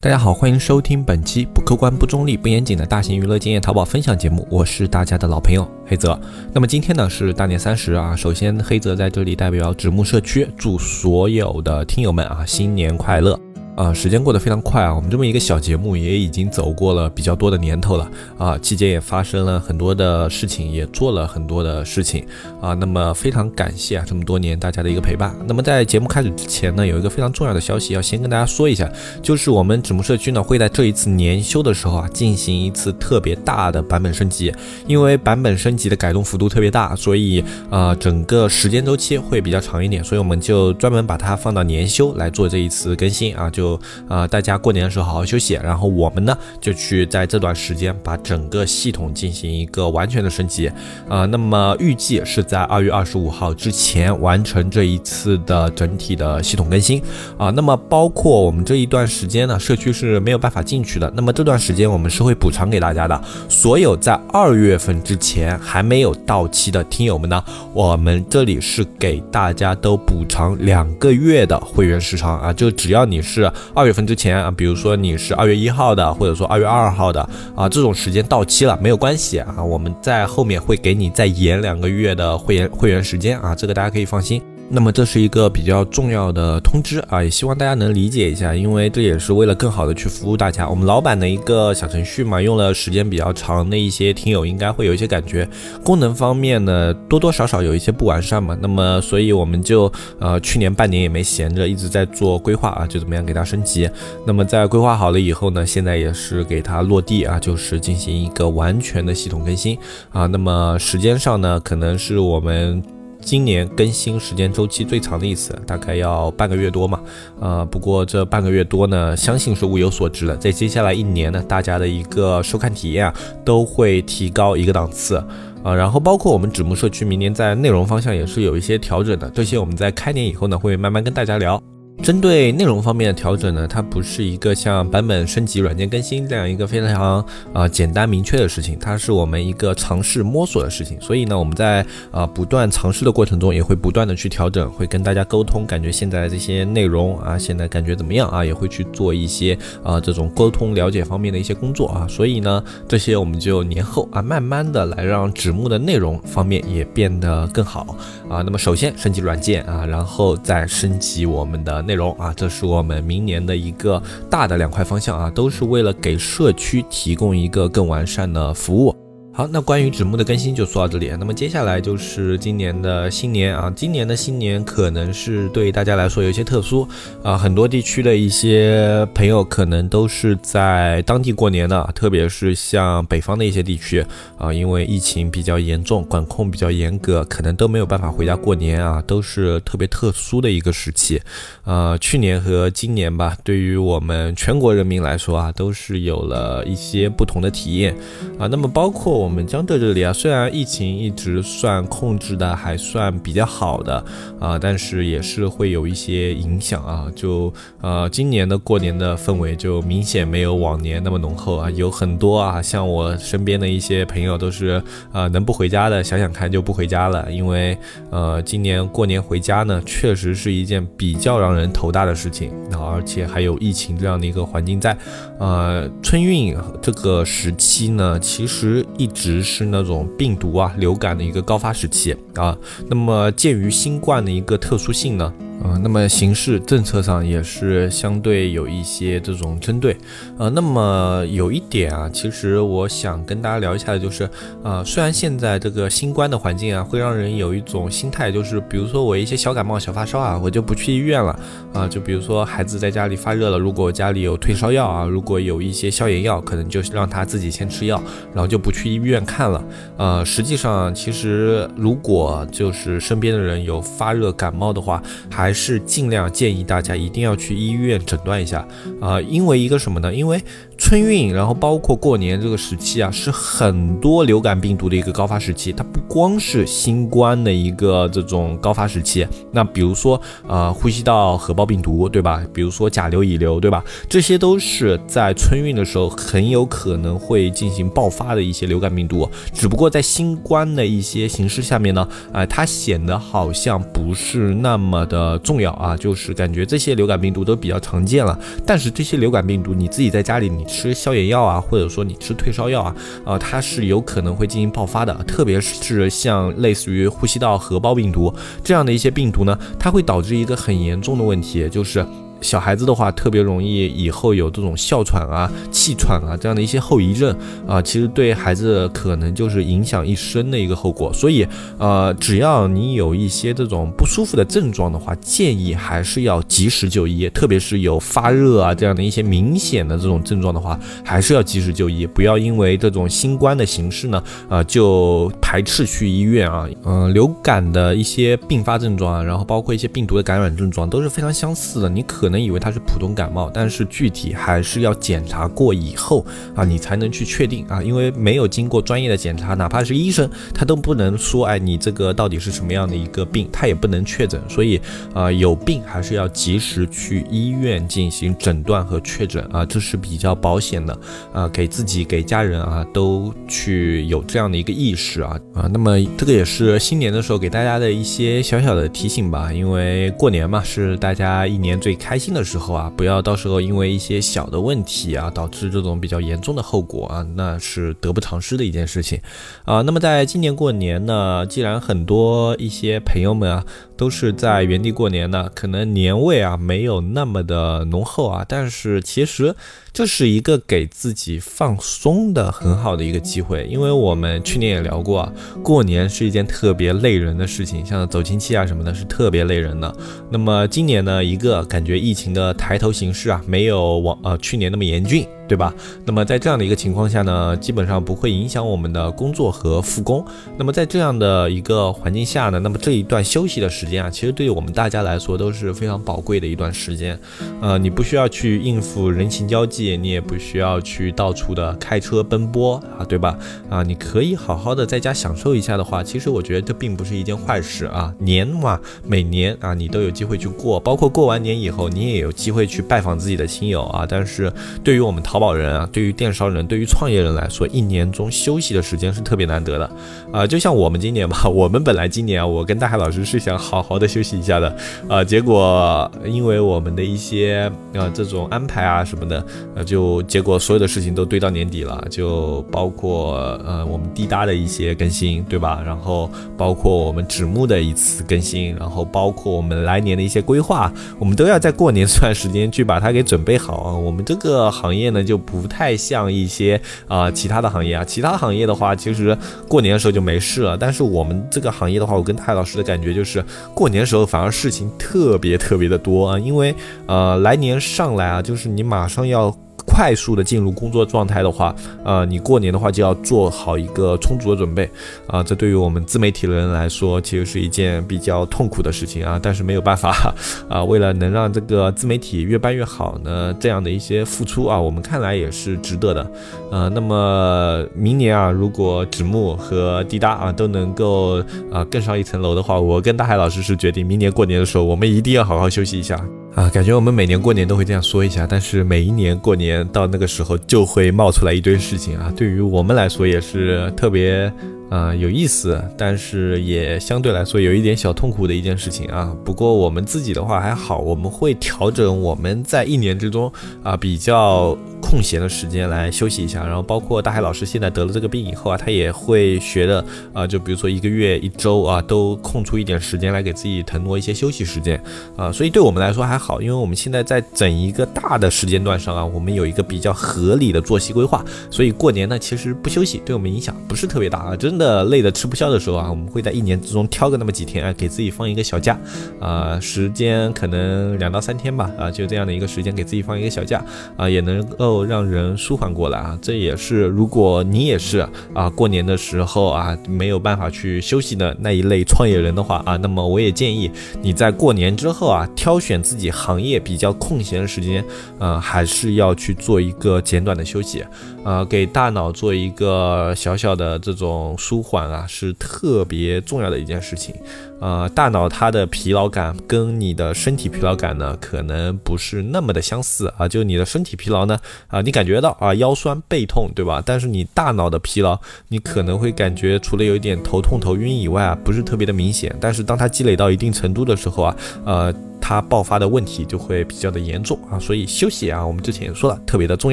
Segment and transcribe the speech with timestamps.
[0.00, 6.16] 大家好，欢迎收听本期不客观、不中立、不严谨的大型娱乐经验淘宝分享节目，我是大家的老朋友黑泽。
[6.52, 13.36] 那么今天呢是大年三十啊，首先黑泽在这里代表直木社区祝所有的听友们啊新年快乐。
[13.78, 14.92] 啊，时间过得非常快啊！
[14.92, 22.26] 我们这么一个小节目也已经走过了比较多的年头了啊，期间也发生了很多的事情，也做了很多的事情
[22.60, 22.74] 啊。
[22.74, 25.32] 那么非常感谢啊，这么多年大家的一个陪伴。
[25.46, 28.90] 那么在节目开始之前呢，有一个非常重要的消息要先跟大家说一下，
[29.22, 34.52] 就是我们纸木社区呢会在这一次年休的时候啊进行一次特别大的版本升级，
[34.88, 43.67] 因为版本升级的改动幅度特别大，所以啊整个时间周期会比较长一点，所以我们就专门把它放到年休来做这一次更新啊就。
[44.08, 50.70] 啊，大家过年的时候好好休息，然后我们呢就去在这段时间把整个系统进行一个完全的升级
[51.08, 51.26] 啊。
[51.26, 57.02] 那么预计是在二月二十五号之前完成这一次的整体的系统更新
[57.36, 57.50] 啊。
[57.50, 61.12] 那么包括我们这一段时间呢，社区是没有办法进去的。
[61.16, 63.20] 那么这段时间我们是会补偿给大家的。
[63.48, 73.50] 所有在二月份之前还没有到期的听友们呢，我们这里是给大家都补偿两个月的会员时长啊，就只要你是。
[73.74, 77.20] 二月份之前啊，比如说你是二月一号的，或者说二月二号的
[77.54, 84.42] 啊，这种时间到期了没有关系啊，我们在后面会给你再延两个月的会员会员时间啊，这个大家可以放心。
[84.70, 90.68] 那么这是一个比较重要的通知啊，也希望大家能理解一下，因为这也是为了更好的去服务大家。
[90.68, 95.48] 我们老板的一个小程序嘛，用了时间比较长的一些听友应该会有一些感觉，
[95.82, 98.54] 功能方面呢多多少少有一些不完善嘛。
[98.60, 103.88] 那么所以我们就呃去年半年也没闲着，一直在做规划啊，就怎么样给它升级。
[104.26, 109.78] 那么在规划好了以后呢，现在也是给它落地啊，就是进行一个完全的系统更新
[110.10, 110.26] 啊。
[110.26, 112.82] 那么时间上呢，可能是我们。
[113.20, 117.00] 今年更新时间周期最长的一次，大概要半个月多嘛，
[117.40, 120.36] 呃，不过这半个月多呢，相信是物有所值的。
[120.36, 125.16] 在接下来一年呢，大家的一个收看体验啊，都会提高一个档次
[125.62, 125.74] 啊。
[125.74, 131.62] 然后包括我们纸木社区，明年在内容方向也是有一些调整的，这些我们在开年以后呢，会慢慢跟大家聊。
[132.02, 137.22] 针对内容方面的调整呢，它不是一个像版本升级、软件更新这样一个非常
[137.52, 140.98] 啊简单明确的事情，它是我们一个尝试摸索的事情。
[141.02, 148.44] 所以呢，我们在啊不断尝试的过程中，也会不断的去调整，会跟大家沟通，感觉现在这些内容啊，现在感觉怎么样啊？
[148.44, 152.06] 也会去做一些啊这种沟通了解方面的一些工作啊。
[152.08, 157.96] 所以呢，这些我们就年后啊慢慢的来让纸木的内容方面也变得更好
[158.30, 158.40] 啊。
[158.40, 161.84] 那么首先升级软件啊，然后再升级我们的。
[161.88, 168.94] 内容啊，这是我们明年的一个大的两块方向啊，都是为了给社区提供一个更完善的服务。
[169.38, 171.12] 好，那关于纸木的更新就说到这里。
[171.16, 176.88] 那么接下来就是今年的新年啊，今年的新年可能是对大家来说有一些特殊
[177.22, 184.04] 啊，很多地区的一些朋友可能都是在当地过年的，特别是像北方的一些地区
[184.36, 191.22] 啊，因为疫情比较严重，管控比较严格，可能都没有办法回家过年啊，都是特别特殊的一个时期。
[191.62, 197.94] 呃，去年和今年吧，对于我们全国人民来说啊，都是有了一些不同的体验
[198.36, 198.48] 啊。
[198.48, 199.27] 那么包括。
[199.28, 204.02] 我们江浙这里啊，虽然疫情一直算控制的还算比较好的
[204.40, 207.12] 啊，但是也是会有一些影响啊。
[207.14, 207.52] 就
[207.82, 211.70] 呃，今年的过年的氛围就明显没有往年那么浓厚啊。
[211.72, 217.30] 有很多啊，像我身边的一些朋友都是呃，能不回家的，想想看就不回家了。
[217.30, 217.76] 因为
[218.10, 222.50] 呃，今年过年回家呢，确实是一件比较让人头大的事情。
[222.70, 224.96] 然后而且还有疫情这样的一个环境在，
[225.38, 229.06] 呃，春运这个时期呢，其实一。
[229.20, 232.56] 只是那种病毒啊、流感的一个高发时期啊，
[232.88, 235.32] 那么鉴于新冠的一个特殊性呢。
[235.62, 239.96] 呃，那么形势政策上也是相对有一些这种针对，
[240.38, 244.28] 呃，那么有一点啊，其实我想跟大家聊一下的就是，
[244.62, 251.38] 呃，虽然现在这个新冠的环境啊，会让人有一种心态，就是比如说我一些小感冒、小发烧啊，我就不去医院了
[251.72, 258.00] 啊，就比如说孩子在家里发热了，如果家里有退烧药啊，如果有一些消炎药，可能就让他自己先吃药，
[258.32, 259.64] 然后就不去医院看了。
[259.96, 268.68] 呃，实际上其实如果就是身边的人有发热感冒的话，还还是尽量建议大家一定要去医院诊断一下
[269.00, 270.14] 啊，因为一个什么呢？
[270.14, 270.38] 因为。
[270.80, 275.72] 春运，然后包括过年这个时期啊，是很多流感病毒的一个高发时期。
[275.72, 282.40] 它不光是新冠的一个这种高发时期，那比如说呃呼吸道合胞病毒，对吧？
[282.54, 283.84] 比如说甲流、乙流，对吧？
[284.08, 289.28] 这些都是在春运的时候很有可能会进行爆发的一些流感病毒。
[289.52, 308.32] 只不过在新冠的一些形势下面呢，呃，它显得好像不是那么的重要啊，就是感觉这些流感病毒都比较常见了，但是这些流感病毒你自己在家里你吃消炎药啊，或者说你吃退烧药啊，啊，它是有可能会进行爆发的， 特别是像类似于呼吸道合胞病毒
[308.62, 312.04] 这样的一些病毒呢，它会导致一个很严重的问题，就是。
[312.40, 317.36] 小孩子的话，特别容易以后有这种哮喘啊、气喘啊这样的一些后遗症
[317.66, 321.12] 啊，其实对孩子可能就是影响一生的一个后果。
[321.12, 321.46] 所以，
[321.78, 336.68] 呃，只要你有一些这种不舒服的症状的话，建议还是要及时就医，特别是有发热啊这样的一些明显的这种症状的话，还是要及时就医，不要因为这种新冠的形式呢，啊，就排斥去医院啊。
[336.84, 342.27] 嗯，流感的一些并发症状啊，然后包括一些病毒的感染症状都是非常相似的，你可。
[342.28, 346.22] 可能以为它是普通感冒，但是具体还是要检查过以后
[346.54, 354.38] 啊，你才能去确定啊，因为没有经过专业的检查，哪怕是医生，他都不能说，哎，你这个到底是什么样的一个病，他也不能确诊。
[354.46, 354.78] 所以
[355.14, 361.00] 啊，有病还是要及时去医院进行诊断和确诊啊，这是比较保险的
[361.32, 365.70] 啊，给自己给家人啊都去有这样的一个意识啊啊。
[365.72, 372.17] 那么这个也是新年的时候给大家的一些小小的提醒吧，因为过年嘛，是大家一年最开。
[372.18, 379.20] 开心的时候啊，不要到时候因为一些小的问题啊，导致这种比较严重的后果啊，那是得不偿失的一件事情
[379.64, 379.82] 啊。
[379.82, 383.64] 那么在今年过年呢，既然很多一些朋友们啊。
[383.98, 389.54] 都是在原地过年的，可能年味啊没有那么的浓厚啊，但是其实
[389.92, 399.92] 这是一个给自己放松的很好的一个机会，因为我们去年也聊过啊，过年是一件特别累人的事情，像走亲戚啊什么的，是特别累人的。
[400.30, 405.26] 那么今年呢，一个感觉疫情的抬头形势啊，没有往呃去年那么严峻。
[405.48, 405.74] 对吧？
[406.04, 410.24] 那么在这样的一个情况下呢，基本上不会影响我们的工作和复工。
[410.58, 417.18] 那么在这样的一个环境下呢，那么这一段休息的时间啊，其实对于我们大家来说都是非常宝贵的一段时间。
[417.60, 423.38] 呃，你不需要去应付人情交际，你也不需要去到处的开车奔波啊，对吧？
[423.70, 428.12] 啊，你可以好好的在家享受一下的话，其实我觉得这并不是一件坏事啊。
[428.18, 434.06] 年嘛，每年啊，你都有机会去过，包括过完年以后，你也有机会去拜访自己的亲友啊。
[434.08, 434.52] 但是
[434.84, 439.88] 对于我们淘淘宝人啊，对于电商人，对于创业人来说，一年中休息的时间是特别难得的
[440.32, 440.44] 啊。
[440.44, 444.76] 就像我们今年吧， 我们本来今年啊，我跟大海老师是想好好的休息一下的
[445.08, 449.46] 啊，结果因为我们的一些啊这种安排啊什么的，
[449.76, 455.80] 呃，就结果所有的事情都堆到年底了，就包括呃我们滴答的一些更新，对吧？
[455.86, 463.94] 然后包括我们纸木的一次更新，然后包括我们来年的一些规划，我们都要在过年这段时间去把它给准备好啊。
[463.94, 465.24] 我们这个行业呢。
[465.28, 469.36] 就不太像一些啊其他的行业啊，其他行业的话，其实
[469.68, 470.76] 过年的时候就没事了。
[470.76, 473.44] 但是我们这个行业的话，我跟泰老师的感觉就是，
[473.74, 476.74] 过年时候反而事情特别特别的多啊，因为
[477.06, 479.54] 呃来年上来啊，就是你马上要。
[479.98, 481.74] 快速的进入工作状态的话，
[482.04, 484.88] 呃，你过年的话就要做好一个充足的准备
[485.26, 485.42] 啊。
[485.42, 489.40] 这对于我们自媒体的人来说，其实是一件比较痛苦的事情啊。
[489.42, 490.32] 但是没有办法
[490.70, 496.30] 啊，为了能让这个自媒体越办越好呢，这样的一些付出啊，我们看来也是值得的。
[496.70, 501.42] 呃，那么明年啊，如果纸木和滴答啊都能够
[501.72, 506.24] 啊更上一层楼的话，我跟大海老师是决定，明年过年的时候，我们一定要好好休息一下。
[506.58, 514.52] 啊，感觉我们每年过年都会这样说一下，但是每一年过年到那个时候就会冒出来一堆事情啊，对于我们来说也是特别。
[514.90, 519.36] 啊，有意思，但是也相对来说有一点小痛苦的一件事情啊。
[519.44, 523.52] 不过我们自己的话还好，我们会调整我们在一年之中
[523.82, 526.64] 啊比较空闲的时间来休息一下。
[526.64, 530.02] 然后包括大海老师现在得了这个病以后啊，他也会学的
[530.32, 534.98] 啊，就比如说一个月、一周啊，都空出一点时间来给自己腾挪一些休息时间
[535.36, 535.52] 啊。
[535.52, 544.77] 所以对我们来说还好，因为我们现在在整一个大的时间段上啊，我们有一个比较合理的作息规划，所以过年呢其实不休息对我们影响不是特别大啊，真。
[544.78, 548.98] 的累的吃不消的时候啊，我们会在一年之中挑个那么几天啊，给自己放一个小假，
[549.40, 553.84] 啊，时间可能两到三天吧，啊，就这样的一个时间给自己放一个小假，
[554.16, 556.38] 啊，也能够让人舒缓过来啊。
[556.40, 563.90] 这也是如果你也是啊，过年的时候啊没有办法去休息的那一类创业人的话啊，那么我也建议
[564.22, 568.04] 你在过年之后啊，挑选自己行业比较空闲的时间，
[568.38, 571.04] 啊，还是要去做一个简短的休息，
[571.48, 574.54] 啊，给大脑做一个小小的这种。
[574.58, 577.34] 舒缓啊，是特别重要的一件事情
[577.80, 583.46] 呃，大脑它的疲劳感跟你的身体疲劳感呢，可能不是那么的相似啊。
[583.46, 584.58] 就你的身体疲劳呢，
[584.88, 587.00] 啊，你感觉到啊腰酸背痛，对吧？
[587.04, 592.54] 但是你大脑的疲劳，你可能会感觉除了有一点头痛头晕以外啊，不是特别的明显。
[592.60, 597.78] 但是当它积累到一定程度的时候啊，呃，它爆发的问题就会比较的严重啊。
[597.78, 599.92] 所以休息啊，我们之前也说了，特别的重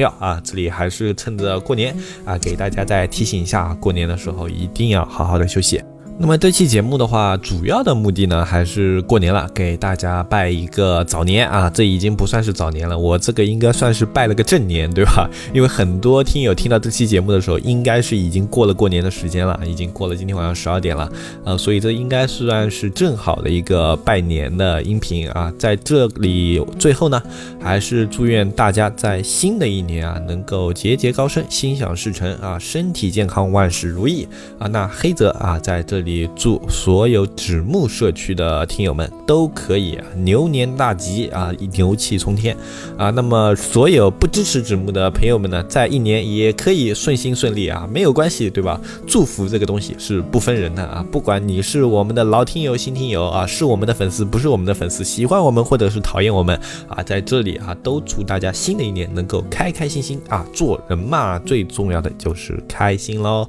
[0.00, 0.40] 要啊。
[0.44, 5.80] 这里还是趁着过年啊，给大家再提醒一下，过年的时候一定要好好的休息。
[6.18, 11.68] 那么这期节目的话，主要的目的呢，还是过年了，给大家拜一个早年啊。
[11.68, 15.28] 这已经不算是早年了，我这个应该算是拜了个正年，对吧？
[15.52, 21.12] 因为很多听友听到这期节目的时候，应该是已经过了过年的时间了，已经过了今天晚上十二点了，
[21.44, 25.52] 呃，所以这应该算是正好的一个拜年的音频啊。
[25.58, 27.22] 在这里最后呢，
[27.60, 34.26] 还是祝愿大家在新的一年啊，能够节节高升，心想事成啊，身体健康，万事如意
[34.58, 34.66] 啊。
[34.66, 36.05] 那黑泽啊，在这里。
[36.06, 42.56] 里祝所有纸木社区的听友们都可以牛年大吉啊，牛气冲天
[42.96, 43.10] 啊！
[43.10, 48.80] 那么所有不支持纸木的朋友们呢，在一年也可以顺心顺利啊，没有关系，对吧？
[49.06, 56.58] 祝福这个东西是不分人的啊，不管你是我们的老听友、新听友啊，是我们的粉丝，不是我们的粉丝，喜欢我们或者是讨厌我们
[56.88, 60.46] 啊，在这里啊，都祝大家新的一年能够开开心心啊！
[60.52, 63.48] 做人嘛，最重要的就是开心喽，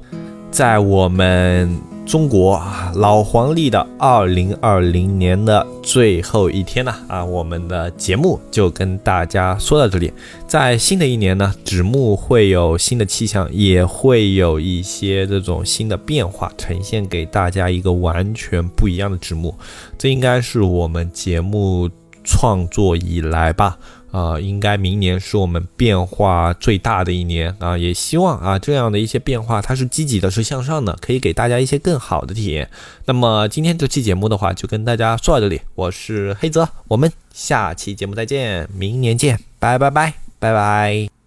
[0.50, 1.87] 在我们。
[2.08, 10.10] 中国啊，老黄历的二零二零年的最后一天呢，啊，我们的节目就跟大家说到这里。
[10.46, 19.54] 在新的一年呢，纸木会有新的气象，也会有一些这种新的变化，呈现给大家一个完全不一样的纸木。
[19.98, 21.90] 这应该是我们节目
[22.28, 23.78] 创作以来吧。
[24.10, 27.76] 啊，应该明年是我们变化最大的一年啊！
[27.76, 32.70] 也希望啊，这样的一些变化它是积极的，是向上的，可以给大家一些更好的体验。
[33.04, 41.17] 那么今天这期节目的话，就跟大家说到这里，我是黑泽，我们下期节目再见，明年见，拜拜拜拜拜。